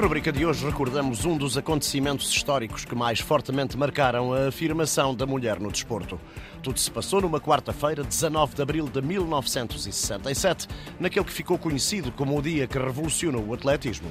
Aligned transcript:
rubrica 0.00 0.32
de 0.32 0.44
hoje 0.44 0.66
recordamos 0.66 1.24
um 1.24 1.36
dos 1.36 1.56
acontecimentos 1.56 2.28
históricos 2.28 2.84
que 2.84 2.96
mais 2.96 3.20
fortemente 3.20 3.76
marcaram 3.76 4.32
a 4.32 4.48
afirmação 4.48 5.14
da 5.14 5.24
mulher 5.24 5.60
no 5.60 5.70
desporto. 5.70 6.18
Tudo 6.62 6.80
se 6.80 6.90
passou 6.90 7.20
numa 7.20 7.40
quarta-feira, 7.40 8.02
19 8.02 8.56
de 8.56 8.62
abril 8.62 8.88
de 8.88 9.00
1967, 9.00 10.66
naquele 10.98 11.24
que 11.24 11.32
ficou 11.32 11.56
conhecido 11.56 12.10
como 12.10 12.36
o 12.36 12.42
dia 12.42 12.66
que 12.66 12.76
revolucionou 12.76 13.46
o 13.46 13.54
atletismo. 13.54 14.08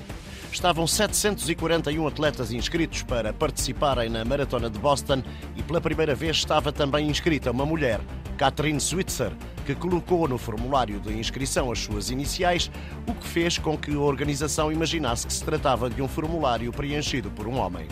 Estavam 0.54 0.88
741 0.88 2.08
atletas 2.08 2.54
inscritos 2.54 3.04
para 3.04 3.34
participarem 3.34 4.10
na 4.10 4.24
Maratona 4.24 4.70
de 4.70 4.80
Boston 4.80 5.22
e 5.58 5.64
pela 5.64 5.82
primeira 5.82 6.16
vez 6.16 6.38
estava 6.38 6.72
também 6.72 7.10
inscrita 7.10 7.52
uma 7.52 7.66
mulher, 7.66 8.00
Catherine 8.38 8.80
Switzer, 8.80 9.34
que 9.64 9.76
colocou 9.76 10.28
no 10.28 10.38
formulário 10.38 11.00
de 11.00 11.14
inscrição 11.14 11.72
as 11.72 11.80
suas 11.80 12.10
iniciais, 12.10 12.70
o 13.08 13.14
que 13.14 13.28
fez 13.28 13.58
com 13.58 13.78
que 13.78 13.94
a 13.94 14.00
organização 14.00 14.72
imaginasse 14.72 15.26
que 15.26 15.34
se 15.34 15.44
tratava 15.44 15.90
de 15.90 16.02
um 16.02 16.08
formulário 16.08 16.72
preenchido 16.72 17.32
por 17.32 17.48
um 17.48 17.58
homem. 17.58 17.88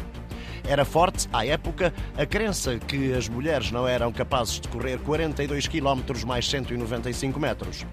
Era 0.67 0.85
forte, 0.85 1.27
à 1.33 1.45
época, 1.45 1.93
a 2.15 2.25
crença 2.25 2.77
que 2.77 3.13
as 3.13 3.27
mulheres 3.27 3.71
não 3.71 3.87
eram 3.87 4.11
capazes 4.11 4.59
de 4.59 4.67
correr 4.67 4.99
42 4.99 5.67
km 5.67 6.25
mais 6.25 6.47
195 6.47 7.39
metros. 7.39 7.85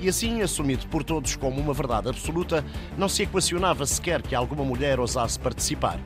E 0.00 0.08
assim, 0.08 0.40
assumido 0.40 0.86
por 0.86 1.02
todos 1.02 1.34
como 1.34 1.60
uma 1.60 1.74
verdade 1.74 2.08
absoluta, 2.08 2.64
não 2.96 3.08
se 3.08 3.24
equacionava 3.24 3.84
sequer 3.86 4.22
que 4.22 4.34
alguma 4.34 4.64
mulher 4.64 5.00
ousasse 5.00 5.38
participar. 5.38 5.98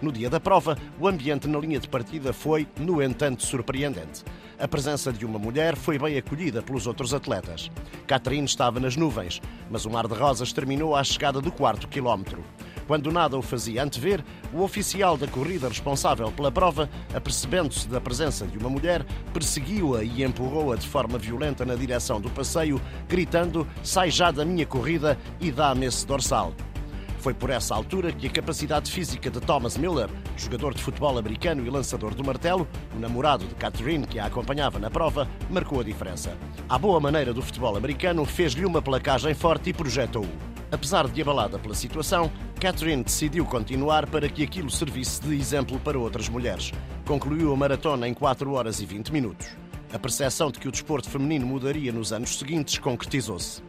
No 0.00 0.12
dia 0.12 0.30
da 0.30 0.38
prova, 0.38 0.76
o 0.98 1.08
ambiente 1.08 1.48
na 1.48 1.58
linha 1.58 1.80
de 1.80 1.88
partida 1.88 2.32
foi, 2.32 2.68
no 2.78 3.02
entanto, 3.02 3.44
surpreendente. 3.44 4.24
A 4.58 4.68
presença 4.68 5.12
de 5.12 5.26
uma 5.26 5.38
mulher 5.38 5.76
foi 5.76 5.98
bem 5.98 6.16
acolhida 6.16 6.62
pelos 6.62 6.86
outros 6.86 7.12
atletas. 7.12 7.70
Catherine 8.06 8.46
estava 8.46 8.78
nas 8.78 8.96
nuvens, 8.96 9.42
mas 9.68 9.84
o 9.84 9.90
mar 9.90 10.06
de 10.06 10.14
rosas 10.14 10.52
terminou 10.52 10.94
à 10.94 11.02
chegada 11.02 11.40
do 11.40 11.50
quarto 11.50 11.88
quilómetro. 11.88 12.42
Quando 12.86 13.10
nada 13.10 13.36
o 13.36 13.42
fazia 13.42 13.82
antever, 13.82 14.22
o 14.52 14.62
oficial 14.62 15.16
da 15.16 15.26
corrida 15.26 15.68
responsável 15.68 16.30
pela 16.30 16.52
prova, 16.52 16.88
apercebendo-se 17.14 17.88
da 17.88 18.00
presença 18.00 18.46
de 18.46 18.58
uma 18.58 18.68
mulher, 18.68 19.04
perseguiu-a 19.32 20.04
e 20.04 20.22
empurrou-a 20.22 20.76
de 20.76 20.86
forma 20.86 21.18
violenta 21.18 21.64
na 21.64 21.74
direção 21.74 22.20
do 22.20 22.30
passeio, 22.30 22.80
gritando: 23.08 23.66
Sai 23.82 24.10
já 24.10 24.30
da 24.30 24.44
minha 24.44 24.66
corrida 24.66 25.18
e 25.40 25.50
dá-me 25.50 25.86
esse 25.86 26.06
dorsal. 26.06 26.52
Foi 27.24 27.32
por 27.32 27.48
essa 27.48 27.74
altura 27.74 28.12
que 28.12 28.26
a 28.26 28.30
capacidade 28.30 28.92
física 28.92 29.30
de 29.30 29.40
Thomas 29.40 29.78
Miller, 29.78 30.10
jogador 30.36 30.74
de 30.74 30.82
futebol 30.82 31.16
americano 31.16 31.64
e 31.64 31.70
lançador 31.70 32.14
do 32.14 32.22
martelo, 32.22 32.68
o 32.94 32.98
namorado 32.98 33.46
de 33.46 33.54
Catherine 33.54 34.06
que 34.06 34.18
a 34.18 34.26
acompanhava 34.26 34.78
na 34.78 34.90
prova, 34.90 35.26
marcou 35.48 35.80
a 35.80 35.82
diferença. 35.82 36.36
À 36.68 36.78
boa 36.78 37.00
maneira 37.00 37.32
do 37.32 37.40
futebol 37.40 37.78
americano, 37.78 38.26
fez-lhe 38.26 38.66
uma 38.66 38.82
placagem 38.82 39.32
forte 39.32 39.70
e 39.70 39.72
projetou-o. 39.72 40.28
Apesar 40.70 41.08
de 41.08 41.22
abalada 41.22 41.58
pela 41.58 41.74
situação, 41.74 42.30
Catherine 42.60 43.02
decidiu 43.02 43.46
continuar 43.46 44.06
para 44.06 44.28
que 44.28 44.42
aquilo 44.42 44.68
servisse 44.68 45.22
de 45.22 45.34
exemplo 45.34 45.80
para 45.80 45.98
outras 45.98 46.28
mulheres. 46.28 46.72
Concluiu 47.06 47.54
a 47.54 47.56
maratona 47.56 48.06
em 48.06 48.12
4 48.12 48.52
horas 48.52 48.82
e 48.82 48.84
20 48.84 49.10
minutos. 49.10 49.63
A 49.94 49.98
percepção 49.98 50.50
de 50.50 50.58
que 50.58 50.66
o 50.66 50.72
desporto 50.72 51.08
feminino 51.08 51.46
mudaria 51.46 51.92
nos 51.92 52.12
anos 52.12 52.36
seguintes 52.36 52.78
concretizou-se. 52.78 53.62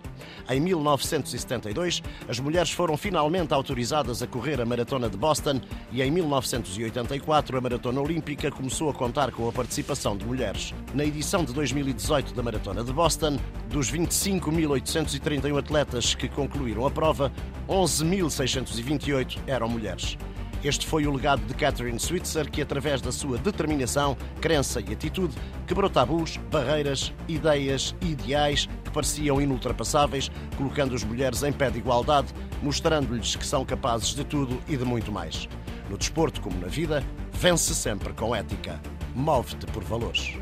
Em 0.49 0.59
1972, 0.59 2.01
as 2.27 2.39
mulheres 2.39 2.71
foram 2.71 2.97
finalmente 2.97 3.53
autorizadas 3.53 4.23
a 4.23 4.27
correr 4.27 4.59
a 4.59 4.65
Maratona 4.65 5.07
de 5.07 5.15
Boston 5.15 5.61
e 5.91 6.01
em 6.01 6.09
1984 6.09 7.55
a 7.55 7.61
Maratona 7.61 8.01
Olímpica 8.01 8.49
começou 8.49 8.89
a 8.89 8.93
contar 8.93 9.31
com 9.31 9.47
a 9.47 9.51
participação 9.51 10.17
de 10.17 10.25
mulheres. 10.25 10.73
Na 10.95 11.05
edição 11.05 11.45
de 11.45 11.53
2018 11.53 12.33
da 12.33 12.41
Maratona 12.41 12.83
de 12.83 12.91
Boston, 12.91 13.37
dos 13.69 13.91
25.831 13.91 15.59
atletas 15.59 16.15
que 16.15 16.27
concluíram 16.27 16.87
a 16.87 16.89
prova, 16.89 17.31
11.628 17.69 19.41
eram 19.45 19.69
mulheres. 19.69 20.17
Este 20.65 20.87
foi 20.87 21.05
o 21.05 21.11
legado 21.11 21.45
de 21.45 21.53
Catherine 21.53 21.99
Switzer, 21.99 22.49
que, 22.49 22.59
através 22.59 22.99
da 22.99 23.11
sua 23.11 23.37
determinação, 23.37 24.17
crença 24.41 24.81
e 24.81 24.93
atitude, 24.93 25.35
quebrou 25.67 25.87
tabus, 25.87 26.37
barreiras, 26.49 27.13
ideias 27.27 27.93
e 28.01 28.13
ideais 28.13 28.67
que 28.83 28.89
pareciam 28.89 29.39
inultrapassáveis, 29.39 30.31
colocando 30.57 30.95
as 30.95 31.03
mulheres 31.03 31.43
em 31.43 31.53
pé 31.53 31.69
de 31.69 31.77
igualdade, 31.77 32.33
mostrando-lhes 32.63 33.35
que 33.35 33.45
são 33.45 33.63
capazes 33.63 34.15
de 34.15 34.23
tudo 34.23 34.59
e 34.67 34.75
de 34.75 34.83
muito 34.83 35.11
mais. 35.11 35.47
No 35.87 35.99
desporto, 35.99 36.41
como 36.41 36.59
na 36.59 36.67
vida, 36.67 37.03
vence 37.31 37.75
sempre 37.75 38.11
com 38.13 38.35
ética. 38.35 38.81
Move-te 39.13 39.67
por 39.67 39.83
valores. 39.83 40.33